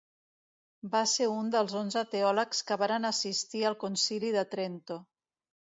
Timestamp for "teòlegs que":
2.15-2.81